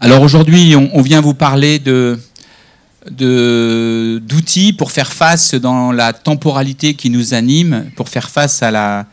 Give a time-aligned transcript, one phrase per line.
[0.00, 1.78] Alors aujourd'hui, on, vient vous parler
[3.08, 9.06] d'outils pour faire face dans la temporalité qui nous anime, pour faire face à la,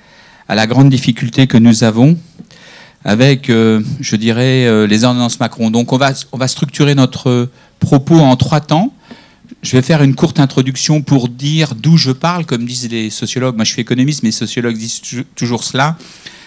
[0.49, 2.17] à la grande difficulté que nous avons
[3.05, 5.71] avec, euh, je dirais, euh, les ordonnances Macron.
[5.71, 8.93] Donc on va, on va structurer notre propos en trois temps.
[9.61, 13.55] Je vais faire une courte introduction pour dire d'où je parle, comme disent les sociologues.
[13.55, 15.01] Moi, je suis économiste, mais les sociologues disent
[15.35, 15.97] toujours cela.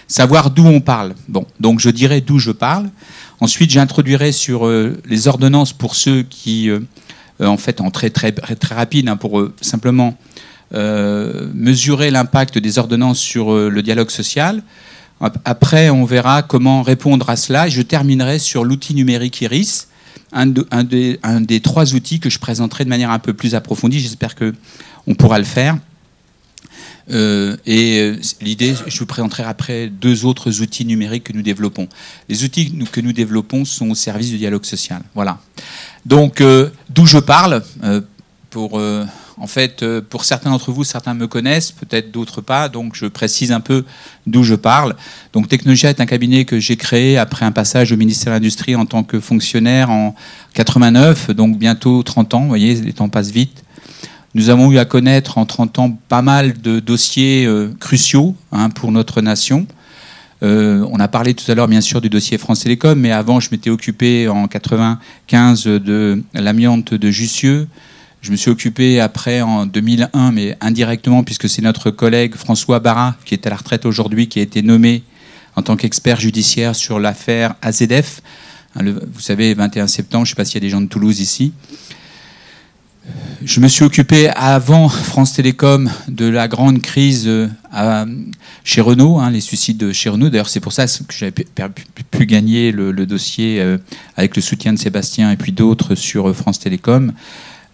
[0.07, 1.13] Savoir d'où on parle.
[1.27, 2.89] Bon, donc je dirai d'où je parle.
[3.39, 6.69] Ensuite, j'introduirai sur euh, les ordonnances pour ceux qui,
[7.39, 10.17] en fait, en très très très rapide, hein, pour simplement
[10.73, 14.63] mesurer l'impact des ordonnances sur le dialogue social.
[15.45, 17.69] Après, on verra comment répondre à cela.
[17.69, 19.87] Je terminerai sur l'outil numérique Iris,
[20.31, 23.99] un, des, trois outils que je présenterai de manière un peu plus approfondie.
[23.99, 25.77] J'espère qu'on pourra le faire.
[27.09, 31.87] Euh, et euh, l'idée, je vous présenterai après deux autres outils numériques que nous développons.
[32.29, 35.01] Les outils que nous développons sont au service du dialogue social.
[35.15, 35.39] Voilà.
[36.05, 37.63] Donc, euh, d'où je parle,
[38.49, 38.81] pour
[39.39, 43.51] en fait, pour certains d'entre vous, certains me connaissent, peut-être d'autres pas, donc je précise
[43.51, 43.85] un peu
[44.25, 44.95] d'où je parle.
[45.31, 48.75] Donc Technologia est un cabinet que j'ai créé après un passage au ministère de l'Industrie
[48.75, 50.15] en tant que fonctionnaire en
[50.55, 53.63] 89, donc bientôt 30 ans, vous voyez, les temps passent vite.
[54.35, 58.69] Nous avons eu à connaître en 30 ans pas mal de dossiers euh, cruciaux hein,
[58.69, 59.65] pour notre nation.
[60.43, 63.39] Euh, on a parlé tout à l'heure, bien sûr, du dossier France Télécom, mais avant,
[63.39, 67.67] je m'étais occupé en 95 de l'amiante de Jussieu,
[68.21, 73.15] je me suis occupé après en 2001, mais indirectement, puisque c'est notre collègue François Barra,
[73.25, 75.03] qui est à la retraite aujourd'hui, qui a été nommé
[75.55, 78.21] en tant qu'expert judiciaire sur l'affaire AZF.
[78.75, 80.87] Hein, vous savez, 21 septembre, je ne sais pas s'il y a des gens de
[80.87, 81.53] Toulouse ici.
[83.43, 88.05] Je me suis occupé avant France Télécom de la grande crise euh,
[88.63, 90.29] chez Renault, hein, les suicides chez Renault.
[90.29, 93.77] D'ailleurs, c'est pour ça que j'avais pu, gagner le, dossier euh,
[94.15, 97.13] avec le soutien de Sébastien et puis d'autres sur euh, France Télécom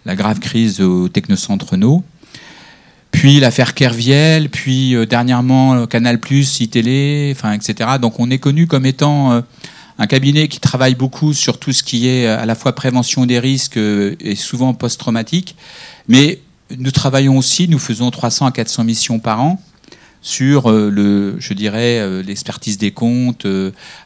[0.06, 2.04] la grave crise au Technocentre Renault.
[3.12, 7.92] Puis l'affaire Kerviel, puis dernièrement Canal+, iTélé, enfin, etc.
[8.02, 9.42] Donc on est connu comme étant
[10.04, 13.40] un cabinet qui travaille beaucoup sur tout ce qui est à la fois prévention des
[13.40, 15.56] risques et souvent post-traumatique.
[16.08, 16.40] Mais
[16.78, 19.62] nous travaillons aussi, nous faisons 300 à 400 missions par an
[20.22, 23.46] sur le, je dirais, l'expertise des comptes,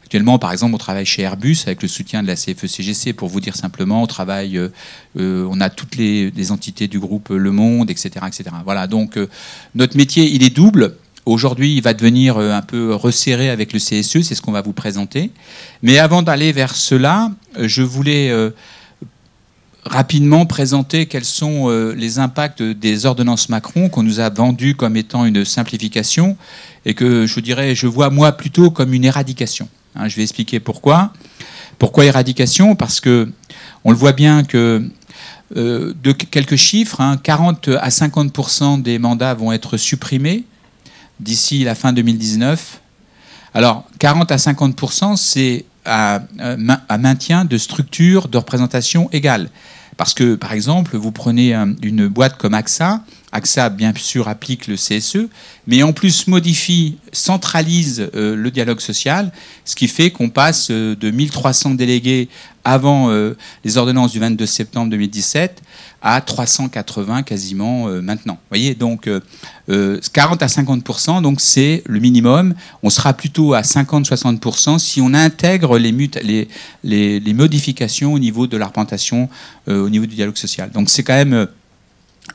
[0.07, 3.11] Actuellement, par exemple, on travaille chez Airbus avec le soutien de la CFE-CGC.
[3.11, 4.69] Pour vous dire simplement, on travaille, euh,
[5.19, 8.55] euh, on a toutes les, entités du groupe Le Monde, etc., etc.
[8.63, 8.87] Voilà.
[8.87, 9.27] Donc, euh,
[9.75, 10.95] notre métier, il est double.
[11.27, 14.21] Aujourd'hui, il va devenir un peu resserré avec le CSE.
[14.21, 15.29] C'est ce qu'on va vous présenter.
[15.83, 18.33] Mais avant d'aller vers cela, je voulais
[19.83, 25.25] rapidement présenter quels sont les impacts des ordonnances Macron qu'on nous a vendues comme étant
[25.25, 26.37] une simplification
[26.85, 29.67] et que je dirais, je vois moi plutôt comme une éradication.
[29.97, 31.11] Hein, je vais expliquer pourquoi.
[31.77, 32.77] Pourquoi éradication?
[32.77, 33.29] Parce que
[33.83, 34.89] on le voit bien que
[35.57, 40.45] euh, de quelques chiffres, 40 hein, à 50% des mandats vont être supprimés
[41.19, 42.81] d'ici la fin 2019.
[43.53, 49.49] Alors 40 à 50 c'est à, à, maintien de structures de représentation égales.
[49.95, 53.01] Parce que, par exemple, vous prenez une boîte comme AXA,
[53.33, 55.27] AXA, bien sûr, applique le CSE,
[55.67, 59.33] mais en plus modifie, centralise euh, le dialogue social,
[59.65, 62.29] ce qui fait qu'on passe euh, de 1300 délégués
[62.63, 63.35] avant euh,
[63.65, 65.61] les ordonnances du 22 septembre 2017
[66.01, 68.35] à 380 quasiment maintenant.
[68.35, 69.09] Vous voyez, donc
[69.67, 72.53] 40 à 50 donc c'est le minimum.
[72.83, 76.47] On sera plutôt à 50-60 si on intègre les,
[76.83, 79.27] les, modifications au niveau de l'arpentation,
[79.65, 80.69] au niveau du dialogue social.
[80.69, 81.47] Donc c'est quand même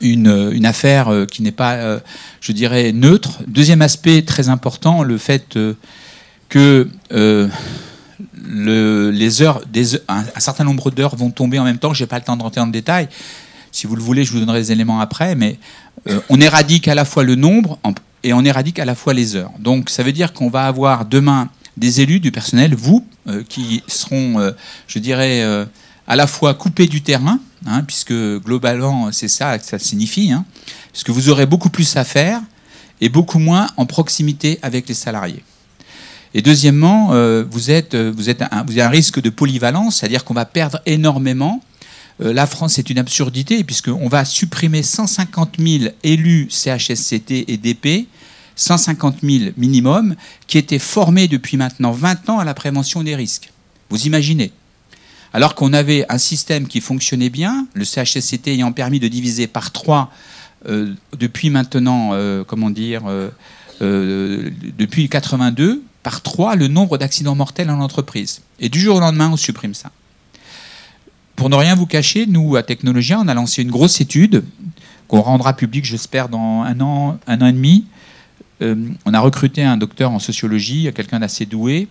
[0.01, 1.99] une, affaire euh, qui n'est pas, euh,
[2.41, 3.39] je dirais, neutre.
[3.47, 5.73] Deuxième aspect très important, le fait euh,
[6.49, 6.89] que
[8.45, 9.61] les heures,
[10.07, 11.93] un, certain nombre d'heures vont tomber en même temps.
[11.93, 13.07] Je n'ai pas le temps de rentrer dans le détail.
[13.71, 15.35] Si vous le voulez, je vous donnerai des éléments après.
[15.35, 15.57] Mais
[16.29, 17.79] on éradique à la fois le nombre
[18.21, 19.51] et on éradique à la fois les heures.
[19.57, 23.03] Donc ça veut dire qu'on va avoir demain des élus du personnel, vous,
[23.49, 24.53] qui seront,
[24.87, 25.65] je dirais,
[26.07, 30.45] à la fois coupés du terrain, hein, puisque globalement c'est ça que ça signifie, hein,
[30.91, 32.41] puisque vous aurez beaucoup plus à faire
[33.01, 35.43] et beaucoup moins en proximité avec les salariés.
[36.33, 40.81] Et deuxièmement, euh, vous, êtes, un, vous un risque de polyvalence, c'est-à-dire qu'on va perdre
[40.85, 41.61] énormément.
[42.21, 48.07] Euh, la France est une absurdité, puisqu'on va supprimer 150 000 élus CHSCT et DP,
[48.55, 50.15] 150 000 minimum,
[50.47, 53.51] qui étaient formés depuis maintenant 20 ans à la prévention des risques.
[53.89, 54.51] Vous imaginez
[55.33, 59.71] alors qu'on avait un système qui fonctionnait bien, le CHSCT ayant permis de diviser par
[59.71, 60.11] trois
[60.67, 67.69] euh, depuis maintenant, euh, comment dire, euh, depuis 82, par trois le nombre d'accidents mortels
[67.69, 68.41] en entreprise.
[68.59, 69.91] Et du jour au lendemain, on supprime ça.
[71.35, 74.43] pour ne rien vous cacher, nous, à Technologia, on a lancé une grosse étude
[75.07, 77.85] qu'on rendra publique, j'espère, dans un an, un an et demi.
[78.63, 78.75] Euh,
[79.05, 81.87] on a recruté un docteur en sociologie, quelqu'un d'assez doué,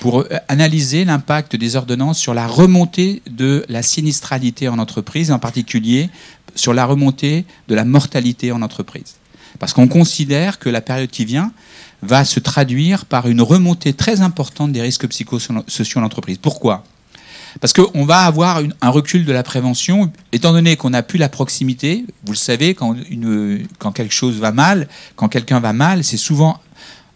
[0.00, 5.38] pour euh, analyser l'impact des ordonnances sur la remontée de la sinistralité en entreprise, en
[5.38, 6.08] particulier
[6.54, 9.16] sur la remontée de la mortalité en entreprise.
[9.58, 11.52] Parce qu'on considère que la période qui vient
[12.02, 16.38] va se traduire par une remontée très importante des risques psychosociaux en entreprise.
[16.38, 16.84] Pourquoi?
[17.60, 21.28] Parce qu'on va avoir un recul de la prévention, étant donné qu'on n'a plus la
[21.28, 22.04] proximité.
[22.24, 22.94] Vous le savez, quand,
[23.94, 26.60] quelque chose va mal, quand quelqu'un va mal, c'est souvent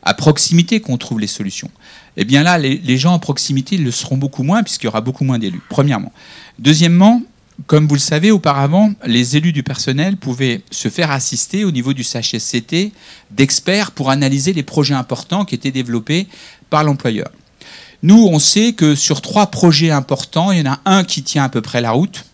[0.02, 1.70] à proximité qu'on trouve les solutions.
[2.16, 5.02] Eh bien là, les, les gens en proximité le seront beaucoup moins, puisqu'il y aura
[5.02, 6.12] beaucoup moins d'élus, premièrement.
[6.58, 7.22] Deuxièmement,
[7.66, 11.92] comme vous le savez, auparavant, les élus du personnel pouvaient se faire assister au niveau
[11.92, 12.92] du CHSCT
[13.30, 16.26] d'experts pour analyser les projets importants qui étaient développés
[16.70, 17.30] par l'employeur.
[18.02, 21.44] Nous, on sait que sur trois projets importants, il y en a un qui tient
[21.44, 22.24] à peu près la route,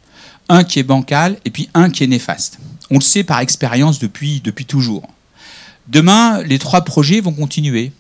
[0.49, 2.59] un qui est bancal et puis un qui est néfaste.
[2.91, 5.03] On le sait par expérience depuis, depuis toujours.
[5.89, 7.91] Demain, les trois projets vont continuer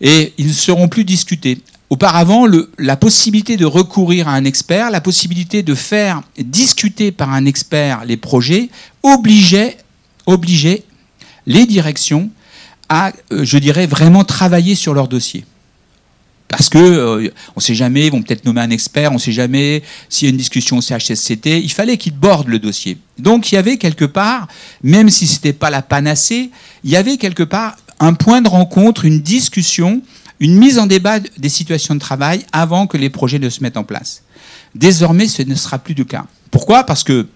[0.00, 1.60] et ils ne seront plus discutés.
[1.88, 2.48] Auparavant,
[2.78, 8.04] la possibilité de recourir à un expert, la possibilité de faire discuter par un expert
[8.04, 8.70] les projets
[9.04, 9.76] obligeait,
[10.26, 10.82] obligeait
[11.46, 12.28] les directions
[12.88, 15.44] à, euh, je dirais, vraiment travailler sur leur dossier
[16.48, 19.20] parce que euh, on ne sait jamais, ils vont peut-être nommer un expert, on ne
[19.20, 21.60] sait jamais s'il y a une discussion au CHSCT.
[21.60, 22.98] Il fallait qu'ils bordent le dossier.
[23.18, 24.46] Donc il y avait quelque part,
[24.82, 26.50] même si ce n'était pas la panacée,
[26.84, 30.02] il y avait quelque part un point de rencontre, une discussion,
[30.38, 33.78] une mise en débat des situations de travail avant que les projets ne se mettent
[33.78, 34.22] en place.
[34.74, 36.26] Désormais, ce ne sera plus le cas.
[36.50, 36.84] Pourquoi?
[36.84, 37.26] Parce que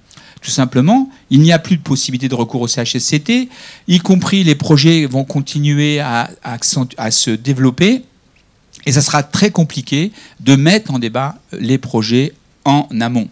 [0.43, 3.49] tout simplement, il n'y a plus de possibilité de recours au CHSCT,
[3.89, 8.03] y compris les projets vont continuer à, à se développer
[8.87, 12.33] et ça sera très compliqué de mettre en débat les projets
[12.65, 13.29] en amont.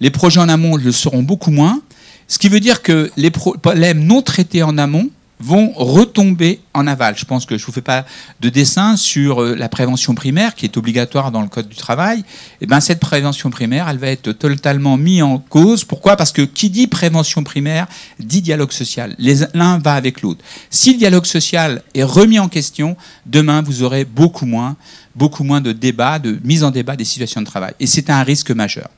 [0.00, 1.80] Les projets en amont le seront beaucoup moins,
[2.28, 5.10] ce qui veut dire que les problèmes non traités en amont
[5.42, 7.16] vont retomber en aval.
[7.18, 8.06] Je pense que je ne vous fais pas
[8.40, 12.20] de dessin sur euh, la prévention primaire qui est obligatoire dans le Code du travail.
[12.20, 12.24] Et
[12.62, 15.84] eh ben, cette prévention primaire, elle va être totalement mise en cause.
[15.84, 16.16] Pourquoi?
[16.16, 17.86] Parce que qui dit prévention primaire
[18.18, 19.16] dit dialogue social.
[19.54, 20.44] L'un va avec l'autre.
[20.70, 22.96] Si le dialogue social est remis en question,
[23.26, 24.76] demain, vous aurez beaucoup moins,
[25.14, 27.74] beaucoup moins de débats, de mise en débat des situations de travail.
[27.80, 28.88] Et c'est un risque majeur.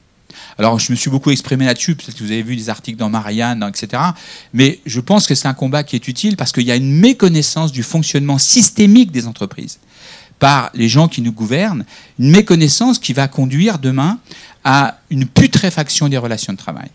[0.58, 3.10] Alors, je me suis beaucoup exprimé là-dessus, peut-être que vous avez vu des articles dans
[3.10, 4.02] Marianne, etc.
[4.52, 6.92] Mais je pense que c'est un combat qui est utile parce qu'il y a une
[6.92, 9.78] méconnaissance du fonctionnement systémique des entreprises
[10.38, 11.84] par les gens qui nous gouvernent,
[12.18, 14.18] une méconnaissance qui va conduire demain
[14.64, 16.88] à une putréfaction des relations de travail.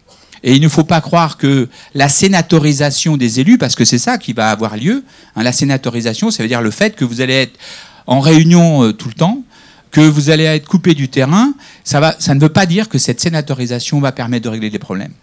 [0.44, 4.18] Et il ne faut pas croire que la sénatorisation des élus, parce que c'est ça
[4.18, 5.04] qui va avoir lieu,
[5.36, 7.60] hein, la sénatorisation, ça veut dire le fait que vous allez être
[8.08, 9.44] en réunion euh, tout le temps,
[9.92, 11.54] que vous allez être coupé du terrain,
[11.84, 15.14] ça, ne veut pas dire que cette sénatorisation va permettre de régler les problèmes.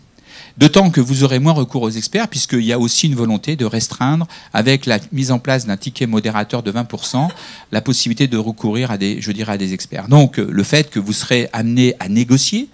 [0.59, 3.67] D'autant que vous aurez moins recours aux experts, puisqu'il y a aussi une volonté de
[3.67, 7.29] restreindre, avec la mise en place d'un ticket modérateur de 20%,
[7.73, 10.09] la possibilité de recourir à des, je dirais, à des experts.
[10.09, 12.71] Donc, le fait que vous serez amené à négocier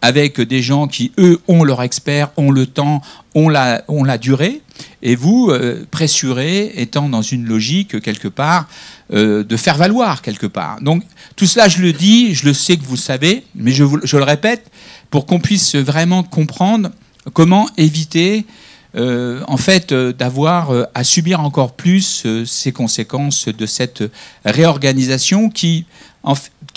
[0.00, 3.02] avec des gens qui, eux, ont leur expert, ont le temps,
[3.34, 4.60] ont la, durée,
[5.02, 8.68] et vous, euh, pressurez, étant dans une logique, quelque part,
[9.12, 10.80] euh, de faire valoir, quelque part.
[10.80, 11.02] Donc,
[11.36, 14.24] tout cela, je le dis, je le sais que vous le savez, mais je, le
[14.24, 14.70] répète,
[15.10, 16.90] pour qu'on puisse vraiment comprendre
[17.32, 18.46] comment éviter,
[18.94, 24.04] euh, en fait, d'avoir à subir encore plus ces conséquences de cette
[24.44, 25.86] réorganisation qui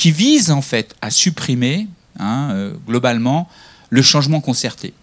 [0.05, 1.87] vise, en fait, à supprimer,
[2.19, 3.47] hein, globalement,
[3.89, 4.93] le changement concerté.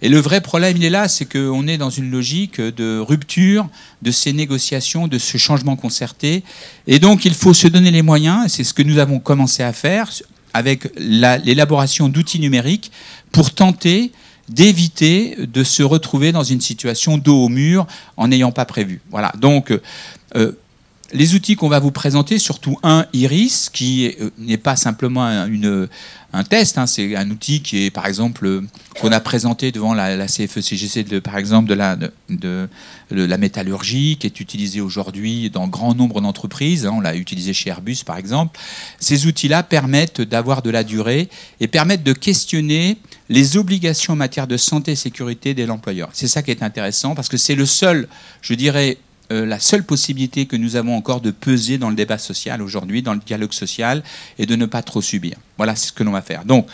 [0.00, 3.68] Et le vrai problème, il est là, c'est qu'on est dans une logique de rupture
[4.02, 6.44] de ces négociations, de ce changement concerté.
[6.86, 9.62] Et donc, il faut se donner les moyens, et c'est ce que nous avons commencé
[9.62, 10.10] à faire
[10.54, 12.92] avec l'élaboration d'outils numériques
[13.32, 14.12] pour tenter
[14.48, 17.86] d'éviter de se retrouver dans une situation dos au mur
[18.16, 19.00] en n'ayant pas prévu.
[19.10, 19.32] Voilà.
[19.38, 19.76] Donc,
[20.36, 20.52] euh,
[21.12, 25.88] les outils qu'on va vous présenter, surtout un Iris, qui euh, n'est pas simplement une,
[26.34, 28.62] un test, hein, c'est un outil qui est, par exemple, euh,
[29.00, 31.96] qu'on a présenté devant la, la CFE-CGC, de, par exemple, de la,
[32.28, 32.68] de,
[33.10, 36.84] la métallurgie, qui est utilisé aujourd'hui dans grand nombre d'entreprises.
[36.84, 38.58] Hein, on l'a utilisé chez Airbus, par exemple.
[39.00, 42.98] Ces outils-là permettent d'avoir de la durée et permettent de questionner
[43.30, 46.10] les obligations en matière de santé et sécurité de l'employeur.
[46.12, 48.08] C'est ça qui est intéressant, parce que c'est le seul,
[48.42, 48.98] je dirais,
[49.30, 53.02] euh, la seule possibilité que nous avons encore de peser dans le débat social aujourd'hui,
[53.02, 54.02] dans le dialogue social,
[54.38, 55.36] et de ne pas trop subir.
[55.56, 56.44] Voilà ce que l'on va faire.
[56.44, 56.66] Donc,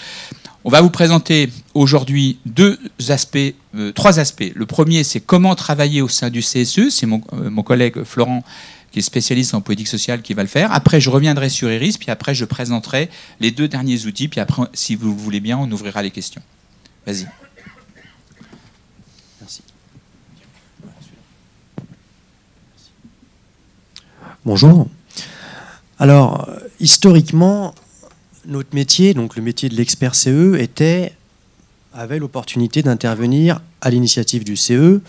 [0.65, 3.39] on va vous présenter aujourd'hui deux aspects,
[3.75, 4.53] euh, trois aspects.
[4.55, 6.91] Le premier, c'est comment travailler au sein du CSE.
[6.91, 8.45] C'est mon, euh, mon, collègue Florent
[8.91, 10.73] qui est spécialiste en politique sociale, qui va le faire.
[10.73, 14.63] Après, je reviendrai sur Iris, puis après, je présenterai les deux derniers outils, puis après,
[14.73, 16.43] si vous voulez bien, on ouvrira les questions.
[17.05, 17.27] Vas-y.
[24.47, 24.89] Bonjour.
[25.99, 27.75] Alors, historiquement,
[28.45, 31.15] notre métier, donc le métier de l'expert CE, était,
[31.95, 35.01] avait l'opportunité d'intervenir à l'initiative du CE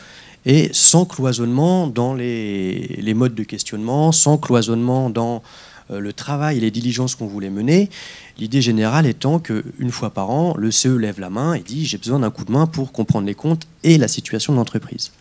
[0.46, 5.44] et sans cloisonnement dans les, les, modes de questionnement, sans cloisonnement dans
[5.92, 7.90] euh, le travail et les diligences qu'on voulait mener.
[8.38, 11.98] L'idée générale étant qu'une fois par an, le CE lève la main et dit j'ai
[11.98, 15.12] besoin d'un coup de main pour comprendre les comptes et la situation de l'entreprise.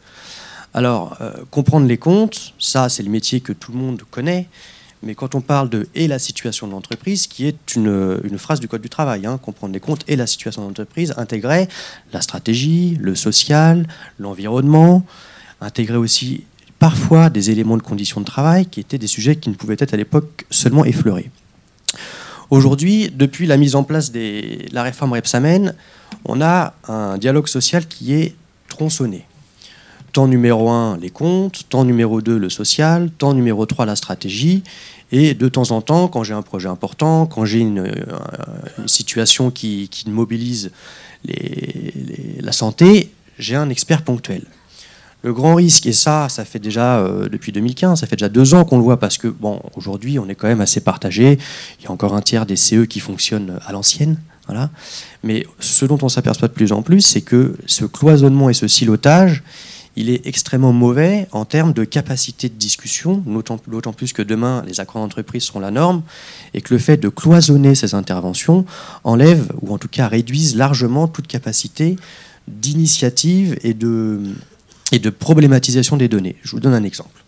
[0.74, 4.48] Alors, euh, comprendre les comptes, ça c'est le métier que tout le monde connaît,
[5.04, 8.66] mais quand on parle de et la situation de l'entreprise, qui est une, phrase du
[8.66, 11.68] Code du travail, hein, comprendre les comptes et la situation de l'entreprise, intégrer
[12.12, 13.86] la stratégie, le social,
[14.18, 15.06] l'environnement,
[15.60, 16.42] intégrer aussi
[16.80, 19.94] parfois des éléments de conditions de travail, qui étaient des sujets qui ne pouvaient être
[19.94, 21.30] à l'époque seulement effleurés.
[22.50, 25.74] Aujourd'hui, depuis la mise en place de la réforme Repsamen,
[26.24, 28.34] on a un dialogue social qui est
[28.68, 29.24] tronçonné.
[30.14, 34.62] Temps numéro 1, les comptes, temps numéro 2, le social, temps numéro 3, la stratégie,
[35.10, 39.50] et de temps en temps, quand j'ai un projet important, quand j'ai une, euh, situation
[39.50, 40.70] qui, mobilise
[41.24, 44.44] la santé, j'ai un expert ponctuel.
[45.22, 48.54] Le grand risque, et ça, ça fait déjà euh, depuis 2015, ça fait déjà deux
[48.54, 51.40] ans qu'on le voit parce que, bon, aujourd'hui, on est quand même assez partagé.
[51.80, 54.20] Il y a encore un tiers des CE qui fonctionnent à l'ancienne.
[54.46, 54.70] Voilà.
[55.24, 58.68] Mais ce dont on s'aperçoit de plus en plus, c'est que ce cloisonnement et ce
[58.68, 59.42] silotage,
[59.96, 63.22] il est extrêmement mauvais en termes de capacité de discussion,
[63.66, 66.02] d'autant plus que demain, les accords d'entreprise seront la norme,
[66.52, 68.64] et que le fait de cloisonner ces interventions
[69.04, 71.96] enlève, ou en tout cas réduise largement toute capacité
[72.48, 74.20] d'initiative et de,
[75.10, 76.36] problématisation des données.
[76.42, 77.24] Je vous donne un exemple.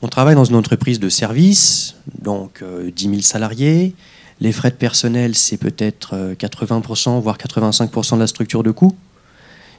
[0.00, 3.94] On travaille dans une entreprise de service, donc 10 euh, 000 salariés.
[4.40, 8.94] Les frais de personnel, c'est peut-être 80%, euh, voire 85% de la structure de coût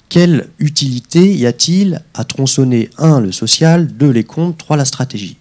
[0.09, 5.37] quelle utilité y a-t-il à tronçonner, un, le social, deux, les comptes, trois, la stratégie?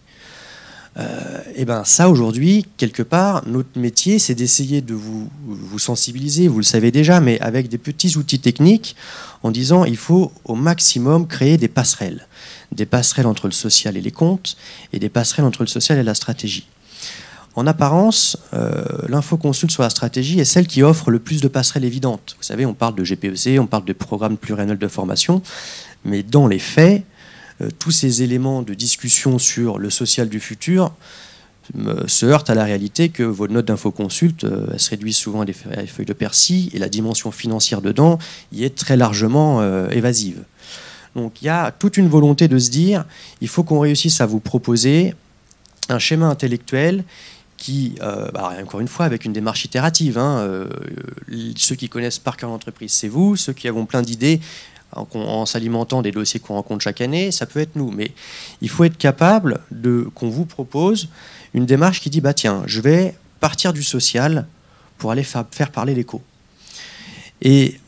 [0.97, 5.79] Et euh, eh ben ça aujourd'hui quelque part notre métier c'est d'essayer de vous, vous
[5.79, 8.97] sensibiliser vous le savez déjà mais avec des petits outils techniques
[9.45, 12.27] en disant il faut au maximum créer des passerelles.
[12.73, 14.57] Des passerelles entre le social et les comptes
[14.93, 16.67] et des passerelles entre le social et la stratégie
[17.59, 21.85] en apparence, euh, l'infoconsulte sur la stratégie est celle qui offre le plus de passerelles
[21.85, 22.37] évidentes.
[22.39, 25.43] Vous savez, on parle de GPEC, on parle de programmes pluriannuels de formation,
[26.05, 27.05] mais dans les faits,
[27.61, 30.93] euh, tous ces éléments de discussion sur le social du futur
[32.07, 35.53] se heurtent à la réalité que vos notes d'infoconsulte euh, se réduisent souvent à des
[35.53, 38.19] feuilles de persil et la dimension financière dedans
[38.53, 40.43] y est très largement euh, évasive.
[41.15, 43.05] Donc il y a toute une volonté de se dire
[43.41, 45.15] il faut qu'on réussisse à vous proposer
[45.89, 47.05] un schéma intellectuel
[47.59, 50.17] qui, euh, bah, encore une fois, avec une démarche itérative.
[50.17, 50.69] Hein, euh,
[51.57, 53.37] ceux qui connaissent par cœur l'entreprise, c'est vous.
[53.37, 54.41] Ceux qui avons plein d'idées
[54.93, 57.91] en, s'alimentant des dossiers qu'on rencontre chaque année, ça peut être nous.
[57.91, 58.13] Mais
[58.63, 59.61] il faut être capable
[60.15, 61.09] qu'on vous propose
[61.53, 64.47] une démarche qui dit bah tiens, je vais partir du social
[64.97, 66.23] pour aller faire parler l'écho.
[67.43, 67.79] Et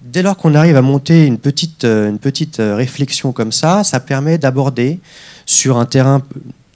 [0.00, 4.00] dès lors qu'on arrive à monter une petite, euh, une petite réflexion comme ça, ça
[4.00, 5.00] permet d'aborder
[5.46, 6.22] sur un terrain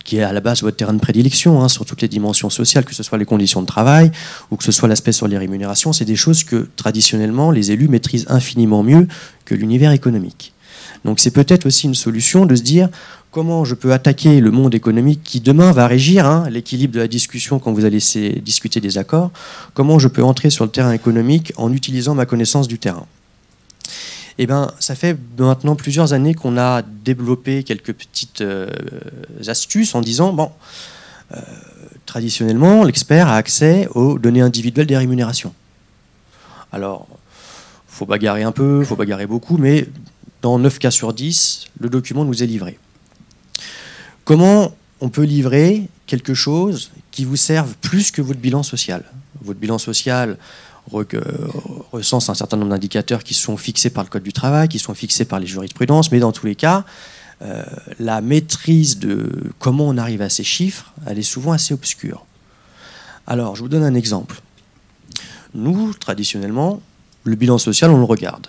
[0.05, 2.85] qui est à la base votre terrain de prédilection hein, sur toutes les dimensions sociales,
[2.85, 4.13] que ce soit les conditions de travail
[4.51, 7.89] ou que ce soit l'aspect sur les rémunérations, c'est des choses que traditionnellement les élus
[7.89, 9.09] maîtrisent infiniment mieux
[9.45, 10.53] que l'univers économique.
[11.05, 12.89] Donc c'est peut-être aussi une solution de se dire
[13.31, 17.09] comment je peux attaquer le monde économique qui demain va régir hein, l'équilibre de la
[17.09, 17.99] discussion quand vous allez
[18.41, 19.33] discuter des accords,
[19.75, 23.07] comment je peux entrer sur le terrain économique en utilisant ma connaissance du terrain.
[24.39, 28.69] Eh ben, ça fait maintenant plusieurs années qu'on a développé quelques petites euh,
[29.47, 30.51] astuces en disant bon,
[31.33, 31.41] euh,
[32.05, 35.55] traditionnellement, l'expert a accès aux données individuelles des rémunérations.
[36.73, 37.07] Alors,
[37.87, 39.87] faut bagarrer un peu, faut bagarrer beaucoup, mais
[40.43, 42.79] dans 9 cas sur 10, le document nous est livré.
[44.25, 49.05] Comment on peut livrer quelque chose qui vous serve plus que votre bilan social?
[49.43, 50.37] Votre bilan social,
[50.93, 54.95] recense un certain nombre d'indicateurs qui sont fixés par le Code du travail, qui sont
[54.95, 56.85] fixés par les jurisprudences, mais dans tous les cas,
[57.43, 57.65] euh,
[57.99, 62.25] la maîtrise de comment on arrive à ces chiffres, elle est souvent assez obscure.
[63.27, 64.41] Alors, je vous donne un exemple.
[65.55, 66.81] Nous, traditionnellement,
[67.25, 68.49] le bilan social, on le regarde.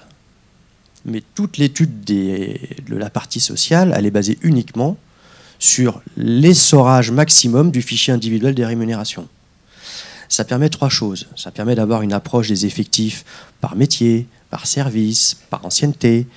[1.05, 4.97] Mais toute l'étude de la partie sociale, elle est basée uniquement
[5.59, 9.27] sur l'essorage maximum du fichier individuel des rémunérations
[10.29, 11.27] ça permet trois choses.
[11.35, 13.25] Ça permet d'avoir une approche des effectifs
[13.61, 16.27] par métier, par service, par ancienneté,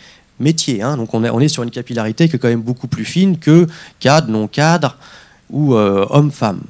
[0.41, 0.83] métiers.
[0.83, 0.97] Hein.
[0.97, 3.39] Donc on est, on est, sur une capillarité qui est quand même beaucoup plus fine
[3.39, 3.67] que
[4.01, 4.97] cadre, non-cadre
[5.51, 6.63] ou euh, homme-femme.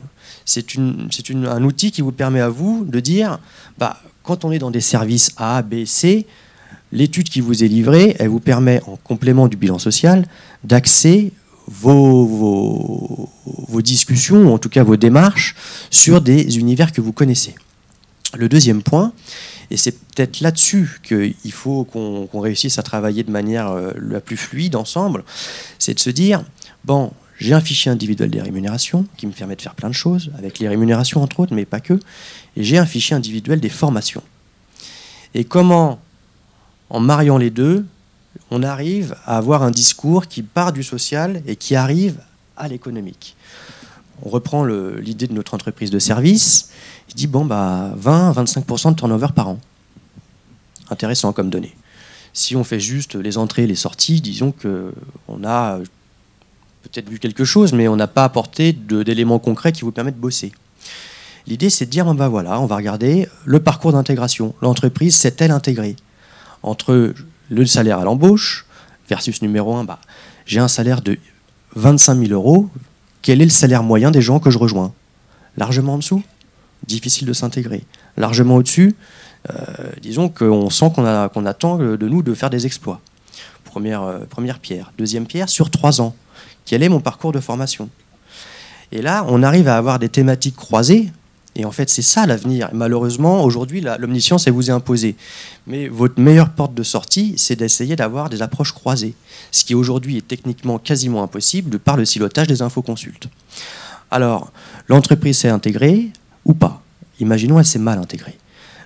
[0.44, 3.38] C'est un outil qui vous permet à vous de dire,
[3.76, 6.26] bah, quand on est dans des services A, B, C,
[6.90, 10.26] l'étude qui vous est livrée, elle vous permet, en complément du bilan social,
[10.64, 11.32] d'axer
[11.68, 13.28] vos,
[13.68, 15.54] vos, discussions, ou en tout cas vos démarches,
[15.90, 17.54] sur des univers que vous connaissez.
[18.36, 19.12] Le deuxième point,
[19.70, 24.36] et c'est peut-être là-dessus qu'il faut qu'on réussisse à travailler de manière euh, la plus
[24.36, 25.24] fluide ensemble,
[25.78, 26.42] c'est de se dire,
[26.84, 30.30] bon, j'ai un fichier individuel des rémunérations qui me permet de faire plein de choses,
[30.38, 31.94] avec les rémunérations entre autres, mais pas que,
[32.56, 34.22] et j'ai un fichier individuel des formations.
[35.34, 36.00] Et comment,
[36.90, 37.84] en mariant les deux,
[38.50, 42.18] on arrive à avoir un discours qui part du social et qui arrive
[42.56, 43.36] à l'économique.
[44.24, 46.70] On reprend l'idée de notre entreprise de service.
[47.08, 49.60] Il dit bon, bah, 20-25% de turnover par an.
[50.90, 51.76] Intéressant comme donnée.
[52.32, 55.78] Si on fait juste les entrées et les sorties, disons qu'on a
[56.82, 60.20] peut-être vu quelque chose, mais on n'a pas apporté d'éléments concrets qui vous permettent de
[60.20, 60.52] bosser.
[61.46, 64.54] L'idée, c'est de dire, bah voilà, on va regarder le parcours d'intégration.
[64.60, 65.96] L'entreprise s'est-elle intégrée
[66.62, 67.14] entre
[67.48, 68.66] le salaire à l'embauche
[69.08, 69.98] versus numéro 1, bah,
[70.46, 71.18] j'ai un salaire de
[71.76, 72.68] 25 000 euros.
[73.22, 74.92] Quel est le salaire moyen des gens que je rejoins?
[75.56, 76.22] Largement en dessous?
[76.86, 77.84] Difficile de s'intégrer.
[78.16, 78.94] Largement au-dessus?
[79.50, 79.54] Euh,
[80.00, 83.00] Disons qu'on sent qu'on attend de nous de faire des exploits.
[83.64, 84.92] Première, euh, première pierre.
[84.96, 86.14] Deuxième pierre, sur trois ans.
[86.64, 87.88] Quel est mon parcours de formation?
[88.92, 91.10] Et là, on arrive à avoir des thématiques croisées
[91.58, 92.70] et en fait, c'est ça l'avenir.
[92.72, 95.16] Malheureusement, aujourd'hui, l'omniscience, elle vous est imposée.
[95.66, 99.14] Mais votre meilleure porte de sortie, c'est d'essayer d'avoir des approches croisées.
[99.50, 103.28] Ce qui aujourd'hui est techniquement quasiment impossible par le silotage des infoconsultes.
[104.12, 104.52] Alors,
[104.86, 106.10] l'entreprise s'est intégrée
[106.44, 106.80] ou pas?
[107.18, 108.38] Imaginons, elle s'est mal intégrée.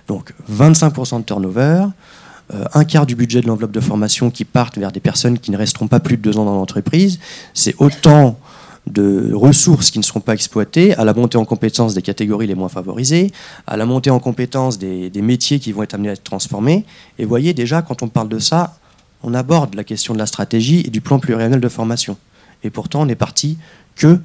[0.07, 1.85] Donc, 25% de turnover,
[2.55, 5.51] euh, un quart du budget de l'enveloppe de formation qui partent vers des personnes qui
[5.51, 7.19] ne resteront pas plus de deux ans dans l'entreprise.
[7.53, 8.39] C'est autant
[8.87, 12.55] de ressources qui ne seront pas exploitées, à la montée en compétence des catégories les
[12.55, 13.31] moins favorisées,
[13.65, 16.85] à la montée en compétence des, métiers qui vont être amenés à être transformés.
[17.17, 18.77] Et voyez déjà, quand on parle de ça,
[19.23, 22.17] on aborde la question de la stratégie et du plan pluriannuel de formation.
[22.63, 23.57] Et pourtant, on n'est parti
[23.95, 24.19] que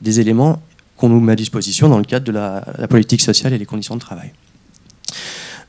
[0.00, 0.62] des éléments
[0.96, 3.96] qu'on nous met à disposition dans le cadre de la, politique sociale et les conditions
[3.96, 4.32] de travail.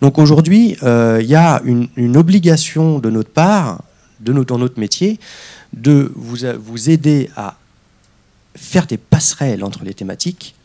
[0.02, 3.82] Donc aujourd'hui, euh, il y a une, obligation de notre part,
[4.20, 5.20] de dans notre métier,
[5.74, 7.56] de vous, vous aider à
[8.58, 10.56] faire des passerelles entre les thématiques,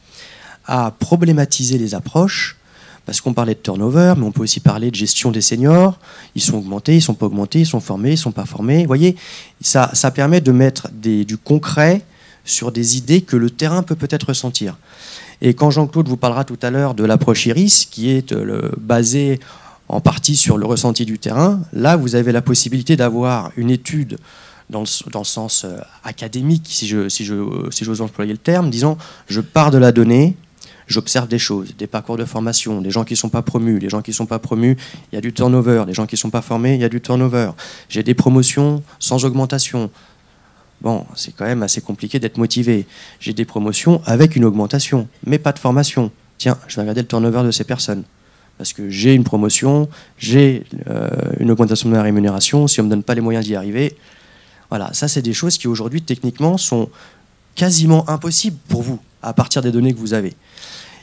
[0.66, 2.56] à problématiser les approches,
[3.04, 5.98] parce qu'on parlait de turnover, mais on peut aussi parler de gestion des seniors.
[6.36, 8.82] Ils sont augmentés, ils sont pas augmentés, ils sont formés, ils sont pas formés.
[8.82, 9.16] Vous voyez,
[9.60, 12.02] ça, ça permet de mettre du concret
[12.44, 14.76] sur des idées que le terrain peut peut-être ressentir.
[15.40, 19.40] Et quand Jean-Claude vous parlera tout à l'heure de l'approche IRIS, qui est euh, basée
[19.88, 24.18] en partie sur le ressenti du terrain, là, vous avez la possibilité d'avoir une étude
[24.70, 27.34] dans le, sens euh, académique, si je si je
[27.70, 28.96] si j'ose employer le terme, disons
[29.28, 30.36] je pars de la donnée,
[30.86, 33.88] j'observe des choses, des parcours de formation, des gens qui ne sont pas promus, les
[33.88, 34.76] gens qui ne sont pas promus,
[35.10, 36.88] il y a du turnover, les gens qui ne sont pas formés, il y a
[36.88, 37.50] du turnover.
[37.88, 39.90] J'ai des promotions sans augmentation.
[40.80, 42.86] Bon, c'est quand même assez compliqué d'être motivé.
[43.20, 46.10] J'ai des promotions avec une augmentation, mais pas de formation.
[46.38, 48.04] Tiens, je vais regarder le turnover de ces personnes.
[48.58, 52.88] Parce que j'ai une promotion, j'ai euh, une augmentation de la rémunération, si on ne
[52.88, 53.96] me donne pas les moyens d'y arriver,
[54.72, 56.88] voilà, ça c'est des choses qui aujourd'hui techniquement sont
[57.54, 60.34] quasiment impossibles pour vous à partir des données que vous avez.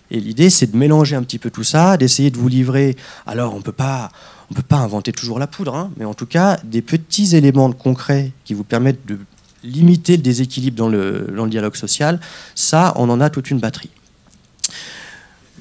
[0.10, 2.97] Et l'idée c'est de mélanger un petit peu tout ça, d'essayer de vous livrer.
[3.27, 4.10] Alors on peut pas,
[4.49, 7.71] on peut pas inventer toujours la poudre, hein, mais en tout cas des petits éléments
[7.71, 9.19] concrets qui vous permettent de
[9.63, 12.19] limiter le déséquilibre dans le, dans le dialogue social.
[12.55, 13.91] Ça, on en a toute une batterie.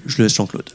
[0.06, 0.70] Je laisse Jean-Claude.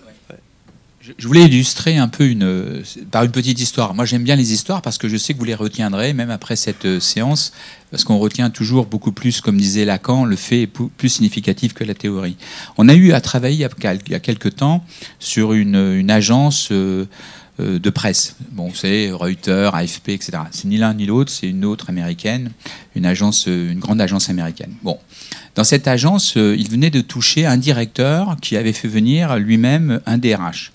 [1.17, 3.93] Je voulais illustrer un peu une, par une petite histoire.
[3.93, 6.55] Moi, j'aime bien les histoires parce que je sais que vous les retiendrez, même après
[6.55, 7.51] cette euh, séance,
[7.91, 11.83] parce qu'on retient toujours beaucoup plus, comme disait Lacan, le fait est plus significatif que
[11.83, 12.37] la théorie.
[12.77, 14.85] On a eu à travailler il y a quelques temps
[15.19, 17.05] sur une, agence euh, euh,
[17.59, 18.35] de presse.
[18.51, 20.31] Bon, c'est Reuters, AFP, etc.
[20.51, 22.51] C'est ni l'un ni l'autre, c'est une autre américaine,
[22.95, 24.73] une agence, une grande agence américaine.
[24.81, 24.97] Bon,
[25.55, 30.01] dans cette agence, euh, il venait de toucher un directeur qui avait fait venir lui-même
[30.07, 30.71] un DRH.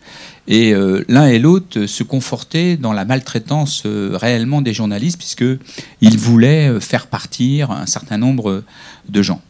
[0.50, 6.18] Et euh, l'un et l'autre se confortaient dans la maltraitance euh, réellement des journalistes, puisqu'ils
[6.18, 8.64] voulaient faire partir un certain nombre
[9.08, 9.40] de gens.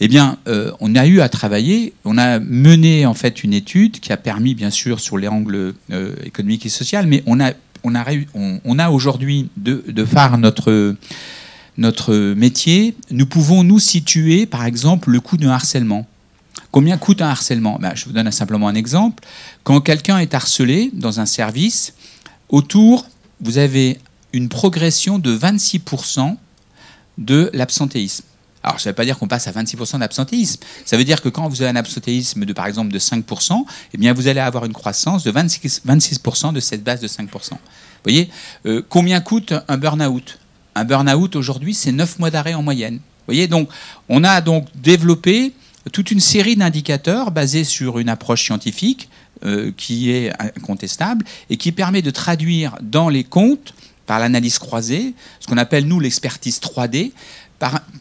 [0.00, 0.38] Eh bien,
[0.80, 4.54] on a eu à travailler, on a mené en fait une étude qui a permis,
[4.54, 5.74] bien sûr, sur les angles
[6.24, 7.52] économiques et sociaux, mais on a,
[7.84, 10.96] on a, on, a aujourd'hui de, de phare notre
[11.76, 16.06] notre métier, nous pouvons nous situer, par exemple, le coût d'un harcèlement.
[16.74, 17.78] Combien coûte un harcèlement?
[17.80, 19.22] Ben, Je vous donne simplement un exemple.
[19.62, 21.94] Quand quelqu'un est harcelé dans un service,
[22.48, 23.06] autour,
[23.40, 24.00] vous avez
[24.32, 26.34] une progression de 26%
[27.18, 28.24] de l'absentéisme.
[28.64, 30.64] Alors, ça ne veut pas dire qu'on passe à 26% d'absentéisme.
[30.84, 33.96] Ça veut dire que quand vous avez un absentéisme de, par exemple, de 5%, eh
[33.96, 36.20] bien, vous allez avoir une croissance de 26%, 26
[36.54, 37.28] de cette base de 5%.
[37.50, 37.58] Vous
[38.02, 38.30] voyez
[38.66, 40.40] euh, Combien coûte un burn-out?
[40.74, 42.94] Un burn-out, aujourd'hui, c'est 9 mois d'arrêt en moyenne.
[42.96, 43.68] Vous voyez Donc,
[44.08, 45.54] on a donc développé
[45.92, 49.08] toute une série d'indicateurs basés sur une approche scientifique
[49.44, 53.74] euh, qui est incontestable et qui permet de traduire dans les comptes,
[54.06, 57.12] par l'analyse croisée, ce qu'on appelle, nous, l'expertise 3D,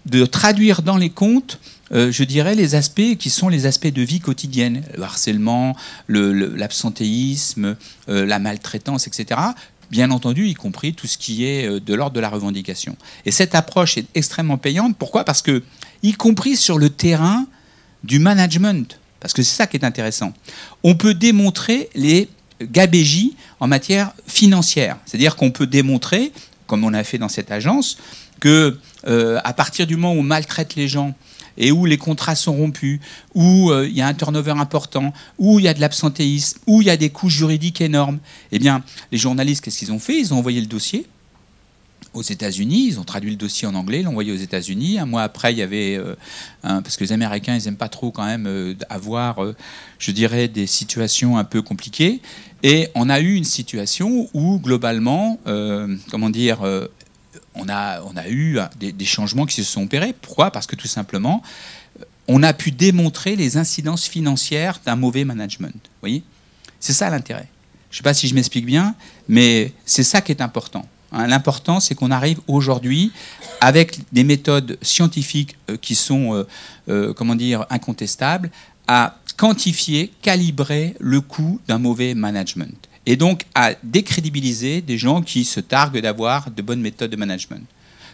[0.05, 1.59] de traduire dans les comptes,
[1.91, 5.75] euh, je dirais, les aspects qui sont les aspects de vie quotidienne, le harcèlement,
[6.07, 7.75] l'absentéisme,
[8.09, 9.39] euh, la maltraitance, etc.
[9.91, 12.95] Bien entendu, y compris tout ce qui est de l'ordre de la revendication.
[13.25, 14.97] Et cette approche est extrêmement payante.
[14.97, 15.23] Pourquoi?
[15.23, 15.63] Parce que,
[16.03, 17.47] y compris sur le terrain
[18.03, 20.33] du management, parce que c'est ça qui est intéressant,
[20.83, 22.29] on peut démontrer les
[22.61, 24.97] gabégies en matière financière.
[25.05, 26.31] C'est-à-dire qu'on peut démontrer,
[26.67, 27.97] comme on a fait dans cette agence,
[28.39, 31.13] que euh, à partir du moment où on maltraite les gens
[31.57, 32.99] et où les contrats sont rompus,
[33.35, 36.81] où euh, il y a un turnover important, où il y a de l'absentéisme, où
[36.81, 38.19] il y a des coûts juridiques énormes,
[38.51, 40.17] eh bien, les journalistes, qu'est-ce qu'ils ont fait?
[40.19, 41.05] Ils ont envoyé le dossier
[42.13, 44.99] aux États-Unis, ils ont traduit le dossier en anglais, l'ont envoyé aux États-Unis.
[44.99, 46.15] Un mois après, il y avait, euh,
[46.61, 49.39] parce que les Américains, ils n'aiment pas trop quand même avoir,
[49.99, 52.21] je dirais, des situations un peu compliquées.
[52.61, 55.39] Et on a eu une situation où, globalement,
[56.11, 56.59] comment dire,
[57.55, 60.13] on a, on a eu des, changements qui se sont opérés.
[60.21, 60.51] Pourquoi?
[60.51, 61.41] Parce que tout simplement,
[62.27, 65.73] on a pu démontrer les incidences financières d'un mauvais management.
[65.73, 66.23] Vous voyez?
[66.79, 67.47] C'est ça l'intérêt.
[67.89, 68.95] Je ne sais pas si je m'explique bien,
[69.27, 70.85] mais c'est ça qui est important.
[71.13, 71.27] Hein.
[71.27, 73.11] L'important, c'est qu'on arrive aujourd'hui,
[73.61, 76.47] avec des méthodes scientifiques euh, qui sont, euh,
[76.89, 78.51] euh, comment dire, incontestables,
[78.87, 85.43] à quantifier, calibrer le coût d'un mauvais management et donc à décrédibiliser des gens qui
[85.45, 87.65] se targuent d'avoir de bonnes méthodes de management.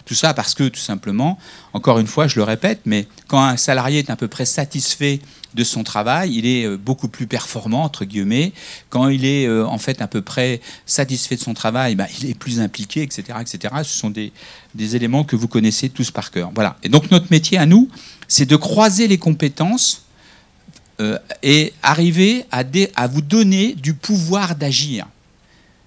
[0.05, 1.37] Tout ça parce que, tout simplement,
[1.73, 5.19] encore une fois, je le répète, mais quand un salarié est à peu près satisfait
[5.53, 8.53] de son travail, il est euh, beaucoup plus performant, entre guillemets.
[8.89, 12.29] Quand il est euh, en fait à peu près satisfait de son travail, bah, il
[12.29, 13.39] est plus impliqué, etc.
[13.41, 13.73] etc.
[13.83, 14.31] Ce sont des,
[14.77, 16.51] éléments que vous connaissez tous par cœur.
[16.53, 16.77] Voilà.
[16.83, 17.89] Et donc notre métier à nous,
[18.27, 20.03] c'est de croiser les compétences
[20.99, 25.07] euh, et arriver à vous donner du pouvoir d'agir.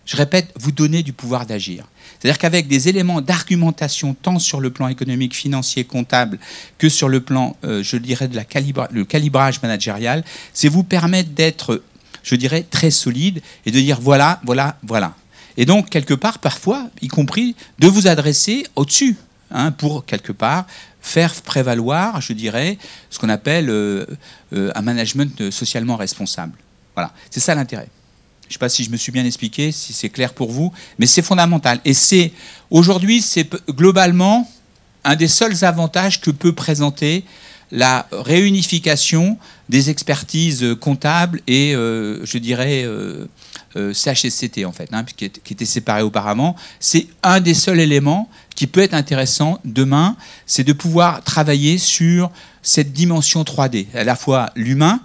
[0.04, 1.86] Je répète, vous donner du pouvoir d'agir.
[2.22, 6.38] C'est-à-dire qu'avec des éléments d'argumentation, tant sur le plan économique, financier, comptable,
[6.78, 8.44] que sur le plan, euh, je dirais, de la
[8.92, 11.82] le calibrage managérial, c'est vous permettre d'être,
[12.22, 15.16] je dirais, très solide et de dire voilà, voilà, voilà.
[15.56, 19.16] Et donc, quelque part, parfois, y compris, de vous adresser au-dessus,
[19.50, 20.66] hein, pour, quelque part,
[21.00, 22.78] faire prévaloir, je dirais,
[23.10, 24.06] ce qu'on appelle euh,
[24.52, 26.56] euh, un management socialement responsable.
[26.94, 27.88] Voilà, c'est ça l'intérêt.
[28.52, 30.74] Je ne sais pas si je me suis bien expliqué, si c'est clair pour vous,
[30.98, 31.80] mais c'est fondamental.
[31.86, 32.32] Et c'est
[32.70, 34.46] aujourd'hui, c'est globalement
[35.04, 37.24] un des seuls avantages que peut présenter
[37.70, 39.38] la réunification
[39.70, 42.86] des expertises comptables et, euh, je dirais,
[43.74, 46.54] CHSCT en fait, hein, qui, qui étaient séparés auparavant.
[46.78, 52.30] C'est un des seuls éléments qui peut être intéressant demain, c'est de pouvoir travailler sur
[52.60, 55.00] cette dimension 3D, à la fois l'humain,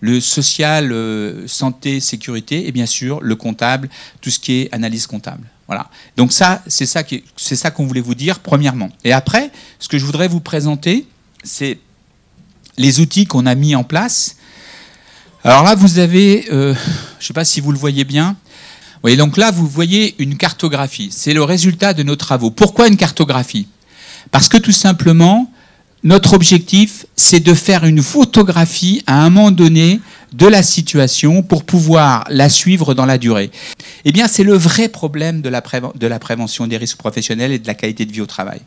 [0.00, 3.88] le social, euh, santé, sécurité, et bien sûr le comptable,
[4.20, 5.46] tout ce qui est analyse comptable.
[5.66, 5.90] Voilà.
[6.16, 7.02] Donc ça, c'est ça
[7.36, 8.88] c'est qu'on voulait vous dire premièrement.
[9.04, 11.06] Et après, ce que je voudrais vous présenter,
[11.44, 11.78] c'est
[12.78, 14.36] les outils qu'on a mis en place.
[15.44, 18.36] Alors là, vous avez, euh, je ne sais pas si vous le voyez bien,
[19.02, 21.10] voyez, donc là, vous voyez une cartographie.
[21.12, 22.50] C'est le résultat de nos travaux.
[22.50, 23.68] Pourquoi une cartographie?
[24.30, 25.50] Parce que tout simplement,
[26.04, 30.00] notre objectif, c'est de faire une photographie à un moment donné
[30.32, 33.50] de la situation pour pouvoir la suivre dans la durée.
[34.04, 37.74] Eh bien, c'est le vrai problème de la, prévention des risques professionnels et de la
[37.74, 38.60] qualité de vie au travail.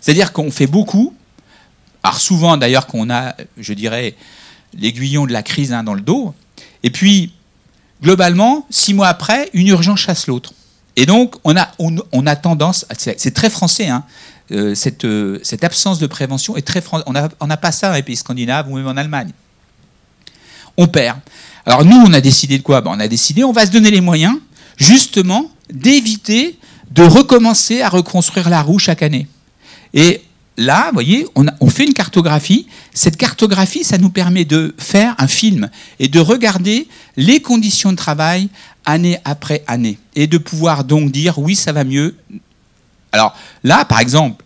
[0.00, 1.14] C'est-à-dire qu'on fait beaucoup,
[2.02, 4.14] alors souvent d'ailleurs qu'on a, je dirais,
[4.78, 6.34] l'aiguillon de la crise hein, dans le dos,
[6.82, 7.32] et puis
[8.02, 10.54] globalement, six mois après, une urgence chasse l'autre.
[10.96, 14.04] Et donc, on a, on, a tendance, c'est très français, hein,
[14.52, 16.82] euh, cette, euh, cette, absence de prévention est très.
[17.06, 19.32] On n'a on pas ça dans les pays scandinaves ou même en Allemagne.
[20.76, 21.18] On perd.
[21.64, 22.80] Alors nous, on a décidé de quoi?
[22.80, 24.36] Ben, On a décidé, on va se donner les moyens,
[24.76, 26.58] justement, d'éviter
[26.90, 29.26] de recommencer à reconstruire la roue chaque année.
[29.94, 30.22] Et
[30.56, 32.66] là, vous voyez, on, fait une cartographie.
[32.92, 37.96] Cette cartographie, ça nous permet de faire un film et de regarder les conditions de
[37.96, 38.48] travail
[38.84, 42.16] année après année et de pouvoir donc dire oui, ça va mieux.
[43.12, 44.41] Alors là, par exemple,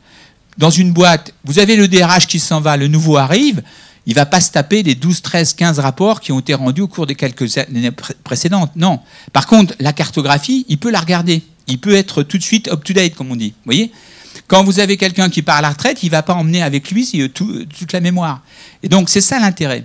[0.58, 3.62] dans une boîte, vous avez le DRH qui s'en va, le nouveau arrive,
[4.06, 6.88] il va pas se taper les 12, 13, 15 rapports qui ont été rendus au
[6.88, 7.90] cours des quelques années
[8.22, 8.70] précédentes.
[8.76, 9.00] Non.
[9.32, 11.42] Par contre, la cartographie, il peut la regarder.
[11.66, 13.50] il peut être tout de suite up-to-date, comme on dit.
[13.50, 13.92] Vous voyez?
[14.46, 16.90] Quand vous avez quelqu'un qui part à la retraite, il ne va pas emmener avec
[16.90, 18.42] lui toute la mémoire.
[18.82, 19.84] Et donc, c'est ça l'intérêt.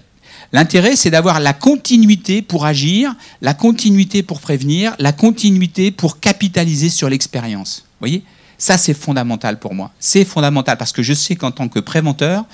[0.53, 6.89] L'intérêt, c'est d'avoir la continuité pour agir, la continuité pour prévenir, la continuité pour capitaliser
[6.89, 7.85] sur l'expérience.
[7.85, 8.23] Vous voyez?
[8.61, 9.89] Ça, c'est fondamental pour moi.
[9.99, 12.45] C'est fondamental parce que je sais qu'en tant que préventeur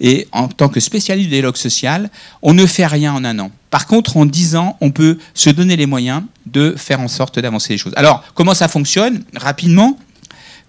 [0.00, 2.10] et en tant que spécialiste du dialogue social,
[2.42, 3.52] on ne fait rien en un an.
[3.70, 7.38] Par contre, en dix ans, on peut se donner les moyens de faire en sorte
[7.38, 7.92] d'avancer les choses.
[7.94, 9.96] Alors, comment ça fonctionne Rapidement,